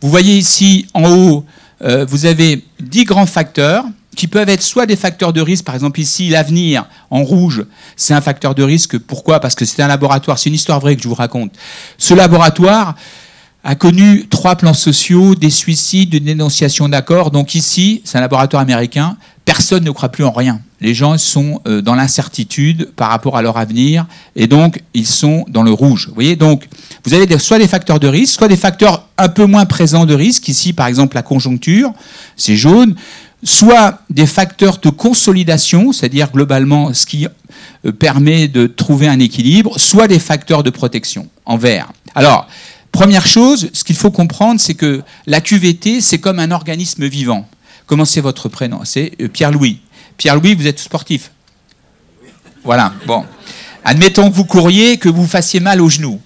[0.02, 1.45] vous voyez ici en haut,
[1.82, 5.74] euh, vous avez dix grands facteurs qui peuvent être soit des facteurs de risque, par
[5.74, 9.00] exemple ici l'avenir en rouge, c'est un facteur de risque.
[9.00, 9.39] Pourquoi?
[9.39, 11.54] Parce que c'est un laboratoire, c'est une histoire vraie que je vous raconte.
[11.98, 12.93] Ce laboratoire
[13.65, 17.32] a connu trois plans sociaux, des suicides, une dénonciation d'accords.
[17.32, 20.62] Donc ici, c'est un laboratoire américain, personne ne croit plus en rien.
[20.82, 25.45] Les gens sont euh, dans l'incertitude par rapport à leur avenir et donc ils sont
[25.47, 26.06] dans le rouge.
[26.10, 26.67] Vous voyez, donc
[27.06, 30.13] vous avez soit des facteurs de risque, soit des facteurs un peu moins présents de
[30.13, 30.47] risque.
[30.47, 31.91] Ici, par exemple, la conjoncture,
[32.38, 32.95] c'est jaune
[33.43, 39.80] soit des facteurs de consolidation, c'est-à-dire globalement ce qui euh, permet de trouver un équilibre,
[39.80, 41.91] soit des facteurs de protection en vert.
[42.15, 42.47] Alors,
[42.95, 47.47] première chose, ce qu'il faut comprendre, c'est que la QVT, c'est comme un organisme vivant.
[47.88, 48.81] Comment c'est votre prénom?
[48.86, 49.81] C'est euh, Pierre-Louis.
[50.17, 51.31] Pierre-Louis, vous êtes sportif.
[52.63, 53.25] Voilà, bon.
[53.84, 56.21] Admettons que vous couriez, que vous fassiez mal au genou.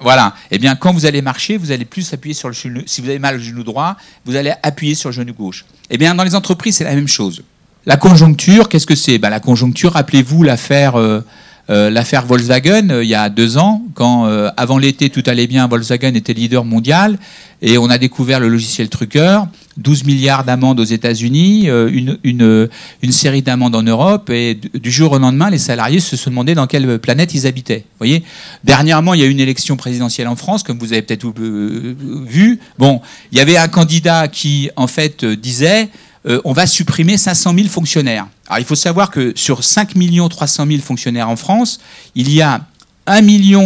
[0.00, 0.34] Voilà.
[0.50, 2.82] Eh bien, quand vous allez marcher, vous allez plus appuyer sur le genou.
[2.86, 5.66] Si vous avez mal au genou droit, vous allez appuyer sur le genou gauche.
[5.90, 7.44] Eh bien, dans les entreprises, c'est la même chose.
[7.84, 9.18] La conjoncture, qu'est-ce que c'est?
[9.18, 11.20] Ben, La conjoncture, rappelez-vous l'affaire euh,
[11.68, 14.26] euh, l'affaire Volkswagen euh, il y a deux ans, quand
[14.56, 17.18] avant l'été tout allait bien, Volkswagen était leader mondial,
[17.62, 19.40] et on a découvert le logiciel Trucker,
[19.78, 22.68] 12 milliards d'amendes aux États-Unis, une, une,
[23.02, 26.54] une, série d'amendes en Europe, et du jour au lendemain, les salariés se sont demandé
[26.54, 27.84] dans quelle planète ils habitaient.
[27.98, 28.22] voyez
[28.64, 32.58] Dernièrement, il y a eu une élection présidentielle en France, comme vous avez peut-être vu.
[32.78, 33.00] Bon,
[33.32, 35.88] il y avait un candidat qui, en fait, disait
[36.26, 38.26] euh, on va supprimer 500 000 fonctionnaires.
[38.48, 39.94] Alors il faut savoir que sur 5
[40.30, 41.80] 300 000 fonctionnaires en France,
[42.14, 42.66] il y a
[43.06, 43.22] 1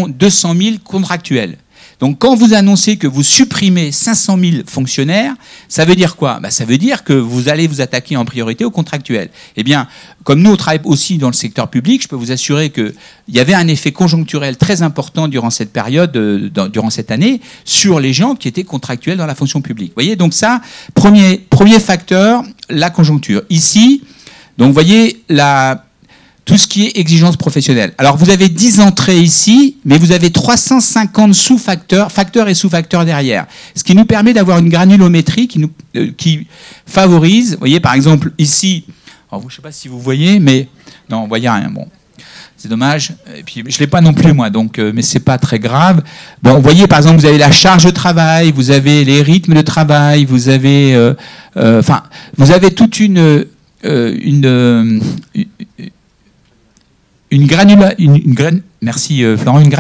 [0.09, 1.59] 200 000 contractuels.
[2.01, 5.35] Donc quand vous annoncez que vous supprimez 500 000 fonctionnaires,
[5.69, 6.41] ça veut dire quoi?
[6.41, 9.29] Bah, Ça veut dire que vous allez vous attaquer en priorité aux contractuels.
[9.57, 9.87] Eh bien,
[10.25, 12.95] comme nous, on travaille aussi dans le secteur public, je peux vous assurer qu'il
[13.29, 18.01] y avait un effet conjoncturel très important durant cette période, euh, durant cette année, sur
[18.01, 19.91] les gens qui étaient contractuels dans la fonction publique.
[19.91, 20.63] Vous voyez, donc ça,
[20.95, 23.43] premier, premier facteur, la conjoncture.
[23.51, 24.03] Ici,
[24.61, 25.25] donc vous voyez,
[26.45, 27.95] tout ce qui est exigence professionnelle.
[27.97, 33.47] Alors vous avez 10 entrées ici, mais vous avez 350 sous-facteurs, facteurs et sous-facteurs derrière.
[33.75, 35.65] Ce qui nous permet d'avoir une granulométrie qui,
[35.97, 36.11] euh,
[36.85, 38.85] favorise, vous voyez par exemple ici,
[39.33, 40.69] je ne sais pas si vous voyez, mais
[41.09, 41.71] non, vous voyez rien.
[41.71, 41.89] Bon,
[42.59, 43.15] c'est dommage.
[43.35, 46.03] Et puis je l'ai pas non plus moi, donc euh, mais c'est pas très grave.
[46.43, 49.55] Bon, vous voyez par exemple, vous avez la charge de travail, vous avez les rythmes
[49.55, 51.15] de travail, vous avez, euh,
[51.57, 52.03] enfin,
[52.37, 53.47] vous avez toute une
[53.83, 55.01] une,
[57.31, 58.21] une, granula, une,
[58.83, 59.73] merci euh, Florent, une,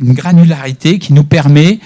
[0.00, 1.78] une, granularité qui nous permet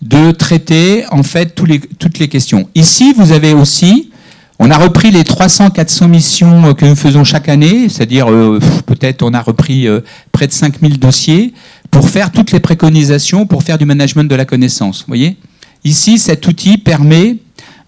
[0.00, 2.68] de traiter en fait toutes les questions.
[2.74, 4.10] Ici, vous avez aussi,
[4.58, 9.22] on a repris les 300-400 missions euh, que nous faisons chaque année, c'est-à-dire euh, peut-être
[9.22, 9.86] on a repris
[10.32, 11.54] près de 5000 dossiers
[11.90, 15.04] pour faire toutes les préconisations, pour faire du management de la connaissance.
[15.06, 15.36] Voyez?
[15.84, 17.36] Ici, cet outil permet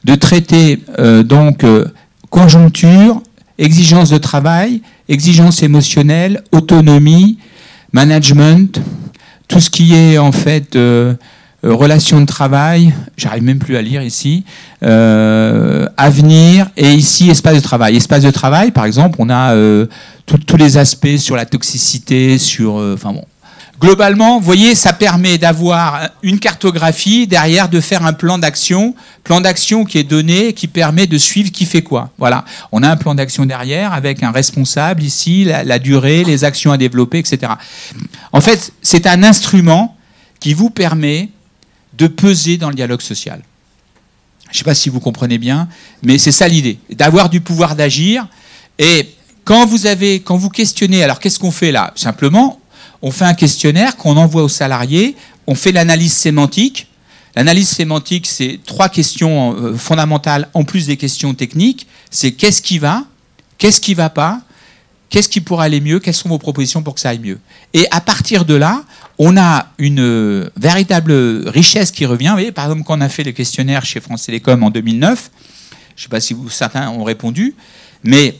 [0.04, 0.80] de traiter
[1.24, 1.64] donc
[2.34, 3.22] conjoncture,
[3.58, 7.38] exigence de travail, exigence émotionnelle, autonomie,
[7.92, 8.82] management,
[9.46, 11.14] tout ce qui est en fait euh,
[11.64, 14.42] euh, relation de travail, j'arrive même plus à lire ici,
[14.82, 17.94] euh, avenir et ici espace de travail.
[17.94, 19.54] Espace de travail, par exemple, on a
[20.26, 23.24] tous les aspects sur la toxicité, sur, enfin bon,
[23.80, 29.40] Globalement, vous voyez, ça permet d'avoir une cartographie, derrière de faire un plan d'action, plan
[29.40, 32.10] d'action qui est donné, qui permet de suivre qui fait quoi.
[32.18, 36.70] Voilà, on a un plan d'action derrière avec un responsable ici, la, durée, les actions
[36.70, 37.52] à développer, etc.
[38.32, 39.96] En fait, c'est un instrument
[40.38, 41.30] qui vous permet
[41.94, 43.40] de peser dans le dialogue social.
[44.46, 45.68] Je ne sais pas si vous comprenez bien,
[46.02, 48.28] mais c'est ça l'idée, d'avoir du pouvoir d'agir.
[48.78, 49.08] Et
[49.44, 51.92] quand vous avez, quand vous questionnez, alors qu'est-ce qu'on fait là?
[51.96, 52.60] Simplement,
[53.04, 55.14] on fait un questionnaire qu'on envoie aux salariés,
[55.46, 56.88] on fait l'analyse sémantique.
[57.36, 61.86] L'analyse sémantique, c'est trois questions euh, fondamentales en plus des questions techniques.
[62.10, 63.04] C'est qu'est-ce qui va,
[63.58, 64.40] qu'est-ce qui va pas,
[65.10, 67.38] qu'est-ce qui pourrait aller mieux, quelles sont vos propositions pour que ça aille mieux.
[67.74, 68.84] Et à partir de là,
[69.18, 71.12] on a une euh, véritable
[71.46, 72.28] richesse qui revient.
[72.28, 75.30] Vous voyez, par exemple, quand on a fait le questionnaire chez France Télécom en 2009,
[75.94, 77.54] je ne sais pas si certains ont répondu,
[78.02, 78.34] mais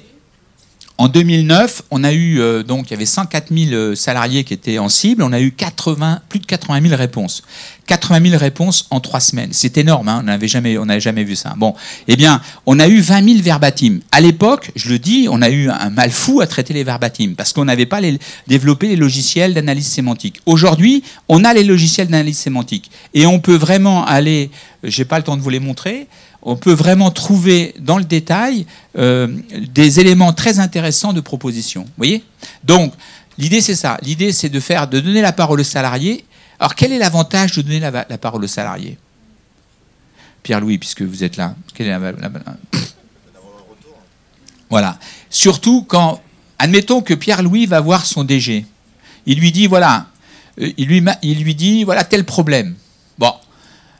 [0.96, 4.54] En 2009, on a eu euh, donc il y avait 104 000 euh, salariés qui
[4.54, 5.24] étaient en cible.
[5.24, 7.42] On a eu 80, plus de 80 000 réponses.
[7.88, 9.48] 80 000 réponses en trois semaines.
[9.52, 10.09] C'est énorme.
[10.09, 11.54] Hein on n'avait jamais, jamais vu ça.
[11.57, 11.74] Bon,
[12.07, 13.98] eh bien, on a eu 20 000 verbatim.
[14.12, 17.35] À l'époque, je le dis, on a eu un mal fou à traiter les verbatim
[17.37, 18.00] parce qu'on n'avait pas
[18.46, 20.42] développé les logiciels d'analyse sémantique.
[20.46, 24.48] Aujourd'hui, on a les logiciels d'analyse sémantique et on peut vraiment aller.
[24.85, 26.07] J'ai pas le temps de vous les montrer
[26.44, 31.85] on peut vraiment trouver dans le détail euh, des éléments très intéressants de proposition.
[31.85, 32.22] Vous voyez?
[32.62, 32.92] Donc,
[33.38, 33.96] l'idée, c'est ça.
[34.02, 36.24] L'idée, c'est de faire, de donner la parole au salarié.
[36.59, 38.98] Alors, quel est l'avantage de donner la, parole au salarié?
[40.42, 41.54] Pierre-Louis, puisque vous êtes là.
[41.72, 41.98] Quel est
[44.68, 44.98] Voilà.
[45.30, 46.20] Surtout quand,
[46.59, 48.66] admettons que Pierre-Louis va voir son DG.
[49.24, 50.09] Il lui dit, voilà,
[50.61, 52.76] euh, il lui, il lui dit, voilà tel problème.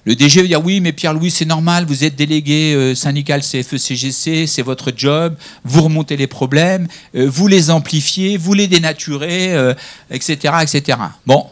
[0.07, 4.47] Le DG veut dire oui, mais Pierre-Louis, c'est normal, vous êtes délégué euh, syndical CFE-CGC,
[4.47, 9.55] c'est votre job, vous remontez les problèmes, euh, vous les amplifiez, vous les dénaturez,
[10.11, 10.99] etc., euh, etc.
[11.27, 11.47] Bon.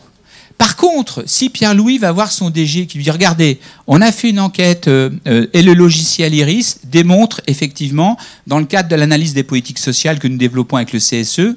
[0.59, 4.31] Par contre, si Pierre-Louis va voir son DG qui lui dit regardez, on a fait
[4.31, 9.81] une enquête et le logiciel Iris démontre effectivement, dans le cadre de l'analyse des politiques
[9.81, 11.57] sociales que nous développons avec le CSE,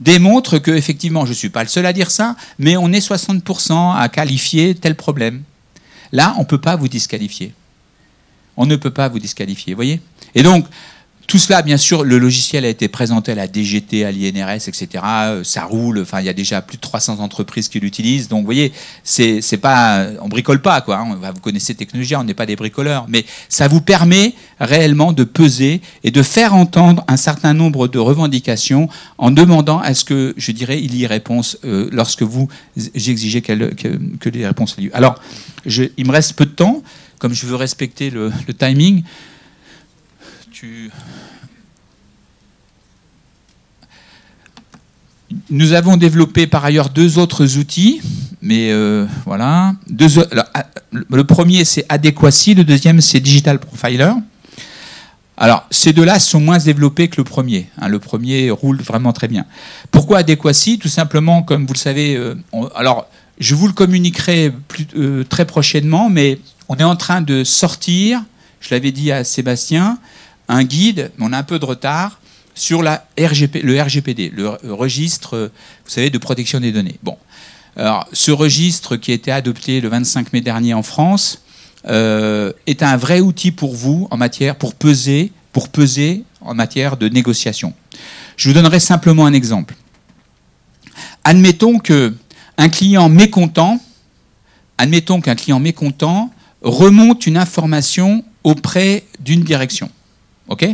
[0.00, 3.06] démontre que effectivement, je ne suis pas le seul à dire ça, mais on est
[3.06, 5.44] 60% à qualifier tel problème.
[6.12, 7.54] Là, on ne peut pas vous disqualifier.
[8.56, 10.00] On ne peut pas vous disqualifier, voyez?
[10.34, 10.66] Et donc,
[11.26, 14.88] tout cela, bien sûr, le logiciel a été présenté à la DGT, à l'INRS, etc.
[15.04, 16.00] Euh, ça roule.
[16.00, 18.28] Enfin, il y a déjà plus de 300 entreprises qui l'utilisent.
[18.28, 20.98] Donc, vous voyez, c'est, c'est pas, on bricole pas, quoi.
[20.98, 21.18] Hein.
[21.34, 25.80] Vous connaissez technologie, on n'est pas des bricoleurs, mais ça vous permet réellement de peser
[26.04, 30.52] et de faire entendre un certain nombre de revendications en demandant à ce que, je
[30.52, 32.48] dirais, il y ait réponse euh, lorsque vous
[32.94, 34.90] exigez que, les réponses aient lieu.
[34.96, 35.20] Alors,
[35.64, 36.82] il me reste peu de temps,
[37.18, 39.02] comme je veux respecter le, timing.
[45.50, 48.00] Nous avons développé par ailleurs deux autres outils,
[48.40, 49.74] mais euh, voilà.
[50.54, 54.12] Ah, le premier c'est Adequacy, le deuxième c'est Digital Profiler.
[55.36, 57.68] Alors, ces deux-là sont moins développés que le premier.
[57.78, 57.88] Hein.
[57.88, 59.46] le premier roule vraiment très bien.
[59.90, 60.78] Pourquoi Adequacy?
[60.78, 62.36] Tout simplement, comme vous le savez, euh,
[62.76, 64.52] alors je vous le communiquerai
[64.96, 68.22] euh, très prochainement, mais on est en train de sortir,
[68.60, 69.98] je l'avais dit à Sébastien,
[70.48, 72.20] un guide, mais on a un peu de retard,
[72.54, 75.50] sur le RGPD, le registre,
[75.84, 76.98] vous savez, de protection des données.
[77.02, 77.16] Bon.
[77.76, 81.42] Alors, ce registre qui a été adopté le 25 mai dernier en France
[81.88, 86.96] euh, est un vrai outil pour vous en matière, pour peser, pour peser en matière
[86.96, 87.72] de négociation.
[88.36, 89.74] Je vous donnerai simplement un exemple.
[91.24, 92.14] Admettons que
[92.58, 93.80] un client mécontent,
[94.76, 99.90] admettons qu'un client mécontent remonte une information auprès d'une direction.
[100.52, 100.66] OK?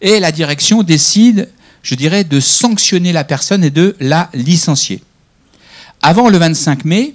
[0.00, 1.48] Et la direction décide,
[1.82, 5.02] je dirais, de sanctionner la personne et de la licencier.
[6.02, 7.14] Avant le 25 mai,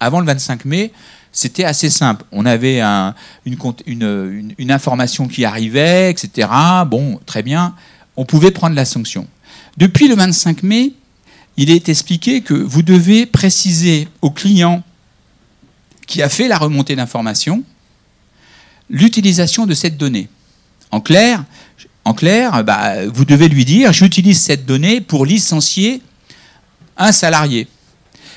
[0.00, 0.92] avant le 25 mai,
[1.30, 2.24] c'était assez simple.
[2.32, 6.48] On avait une, une, information qui arrivait, etc.
[6.86, 7.74] Bon, très bien.
[8.16, 9.28] On pouvait prendre la sanction.
[9.76, 10.94] Depuis le 25 mai,
[11.56, 14.82] il est expliqué que vous devez préciser au client
[16.06, 17.62] qui a fait la remontée d'information
[18.90, 20.28] l'utilisation de cette donnée.
[20.90, 21.44] En clair,
[22.64, 26.02] bah, vous devez lui dire j'utilise cette donnée pour licencier
[26.96, 27.68] un salarié.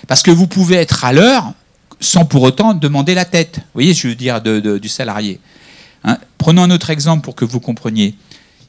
[0.07, 1.53] Parce que vous pouvez être à l'heure
[1.99, 3.57] sans pour autant demander la tête.
[3.57, 5.39] Vous voyez, je veux dire, du salarié.
[6.03, 6.17] Hein.
[6.37, 8.15] Prenons un autre exemple pour que vous compreniez.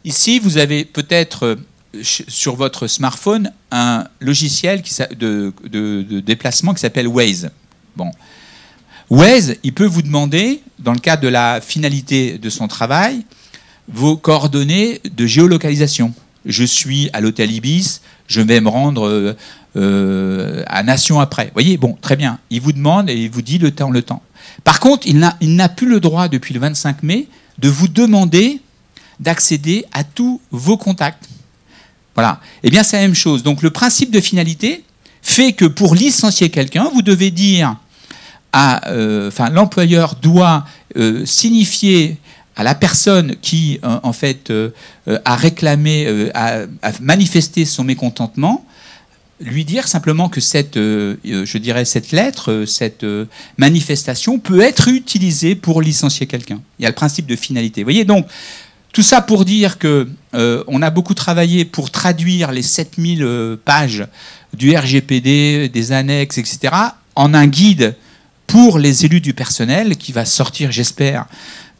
[0.05, 1.57] Ici, vous avez peut-être
[2.03, 4.83] sur votre smartphone un logiciel
[5.17, 5.53] de,
[6.21, 7.51] déplacement qui s'appelle Waze.
[7.97, 8.11] Bon.
[9.11, 13.25] Waze, il peut vous demander, dans le cadre de la finalité de son travail,
[13.89, 16.13] vos coordonnées de géolocalisation.
[16.45, 19.37] Je suis à l'hôtel Ibis, je vais me rendre
[19.77, 21.47] euh, à Nation après.
[21.47, 22.39] Vous voyez, bon, très bien.
[22.51, 24.23] Il vous demande et il vous dit le temps, le temps.
[24.65, 28.61] Par contre, il n'a plus le droit, depuis le 25 mai, de vous demander
[29.21, 31.29] d'accéder à tous vos contacts.
[32.15, 32.41] Voilà.
[32.63, 33.43] Eh bien, c'est la même chose.
[33.43, 34.85] Donc, le principe de finalité
[35.23, 37.77] fait que pour licencier quelqu'un, vous devez dire
[38.53, 40.67] à, euh, enfin, l'employeur doit
[40.97, 42.19] euh, signifier
[42.57, 44.53] à la personne qui, euh, en fait,
[45.25, 46.67] a réclamé, a,
[47.01, 48.65] manifesté son mécontentement,
[49.41, 53.05] lui dire simplement que cette, je dirais, cette lettre, cette
[53.59, 56.61] manifestation peut être utilisée pour licencier quelqu'un.
[56.79, 57.83] Il y a le principe de finalité.
[57.83, 58.27] Vous voyez, donc,
[58.93, 63.57] tout ça pour dire que euh, on a beaucoup travaillé pour traduire les 7000 euh,
[63.57, 64.07] pages
[64.53, 66.75] du RGPD, des annexes, etc.,
[67.15, 67.97] en un guide
[68.47, 71.27] pour les élus du personnel qui va sortir, j'espère,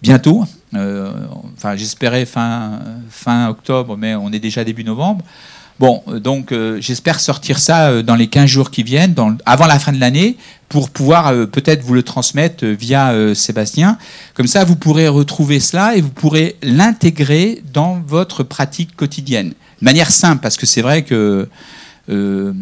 [0.01, 0.45] bientôt.
[0.75, 5.25] Enfin, j'espérais fin, fin octobre, mais on est déjà début novembre.
[5.81, 9.15] Bon, donc j'espère sortir ça dans les 15 jours qui viennent,
[9.47, 10.37] avant la fin de l'année,
[10.69, 13.99] pour pouvoir peut-être vous le transmettre via Sébastien.
[14.35, 19.55] Comme ça, vous pourrez retrouver cela et vous pourrez l'intégrer dans votre pratique quotidienne.
[19.81, 21.49] De manière simple, parce que c'est vrai que
[22.11, 22.53] euh,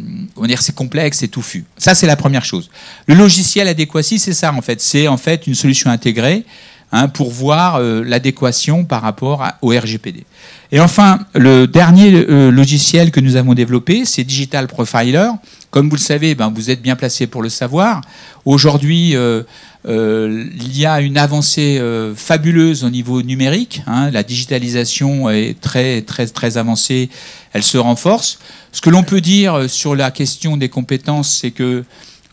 [0.59, 1.65] c'est complexe et touffu.
[1.77, 2.71] Ça, c'est la première chose.
[3.07, 4.81] Le logiciel adéquacy, c'est ça en fait.
[4.81, 6.45] C'est en fait une solution intégrée
[6.93, 10.25] hein, pour voir euh, l'adéquation par rapport au RGPD.
[10.73, 15.31] Et enfin, le dernier euh, logiciel que nous avons développé, c'est Digital Profiler.
[15.71, 18.01] Comme vous le savez, ben, vous êtes bien placé pour le savoir.
[18.45, 19.43] Aujourd'hui, euh,
[19.85, 21.81] il y a une avancée
[22.15, 23.83] fabuleuse au niveau numérique.
[23.87, 24.11] Hein.
[24.11, 27.09] la digitalisation est très, très, très avancée.
[27.53, 28.39] Elle se renforce.
[28.73, 31.85] Ce que l'on peut dire sur la question des compétences, c'est que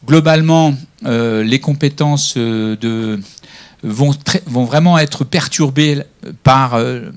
[0.06, 3.20] globalement, les compétences de,
[3.84, 4.14] vont,
[4.66, 6.02] vraiment être perturbées
[6.44, 7.10] par euh,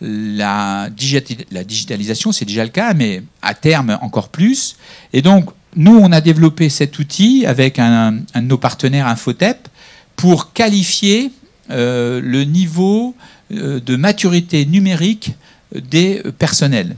[0.00, 4.76] la, digitalisation, c'est déjà le cas, mais à terme encore plus.
[5.12, 9.68] Et donc, nous, on a développé cet outil avec un, de nos partenaires Infotep
[10.14, 11.32] pour qualifier
[11.68, 13.14] le niveau
[13.50, 15.32] de maturité numérique
[15.74, 16.96] des personnels.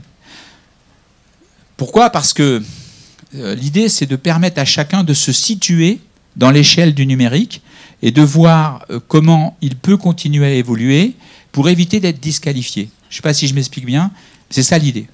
[1.79, 2.09] Pourquoi?
[2.09, 2.61] Parce que
[3.35, 6.01] euh, l'idée, c'est de permettre à chacun de se situer
[6.35, 7.61] dans l'échelle du numérique
[8.01, 11.13] et de voir euh, comment il peut continuer à évoluer
[11.51, 12.89] pour éviter d'être disqualifié.
[13.09, 14.11] Je ne sais pas si je m'explique bien,
[14.49, 15.07] c'est ça l'idée.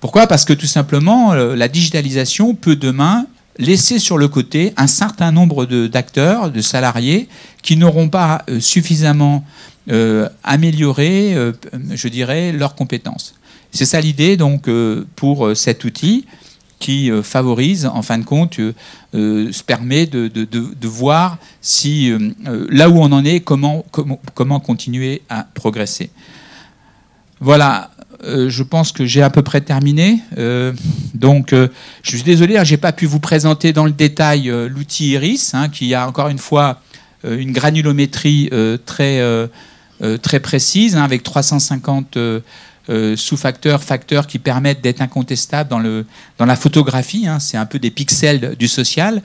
[0.00, 0.26] Pourquoi?
[0.26, 3.26] Parce que tout simplement, euh, la digitalisation peut demain
[3.58, 7.28] laisser sur le côté un certain nombre d'acteurs, de, salariés,
[7.62, 9.44] qui n'auront pas suffisamment
[10.42, 11.36] amélioré,
[11.92, 13.34] je dirais, leurs compétences.
[13.74, 16.24] C'est ça l'idée donc euh, pour euh, cet outil
[16.84, 18.60] qui euh, favorise, en fin de compte,
[19.14, 22.12] se permet de, voir si
[22.68, 26.10] là où on en est, comment, comment, comment continuer à progresser.
[27.40, 27.90] Voilà,
[28.22, 30.18] je pense que j'ai à peu près terminé.
[31.14, 35.12] donc, je suis désolé, hein, je n'ai pas pu vous présenter dans le détail l'outil
[35.12, 36.82] Iris, hein, qui a encore une fois
[37.24, 38.50] une granulométrie
[38.84, 39.22] très,
[40.20, 42.18] très précise, hein, avec 350
[42.90, 46.06] euh, sous-facteurs, facteurs qui permettent d'être incontestables dans, le,
[46.38, 47.26] dans la photographie.
[47.26, 47.40] Hein.
[47.40, 49.22] c'est un peu des pixels du social.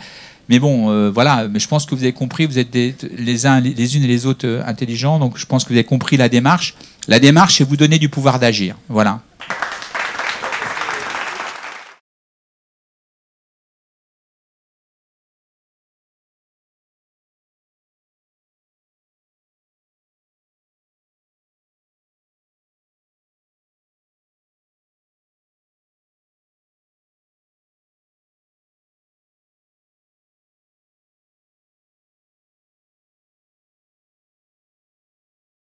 [0.47, 3.59] Mais bon, euh, voilà, mais je pense que vous avez compris, vous êtes les, uns,
[3.59, 6.75] les unes et les autres intelligents, donc je pense que vous avez compris la démarche.
[7.07, 8.75] La démarche, c'est vous donner du pouvoir d'agir.
[8.87, 9.21] Voilà.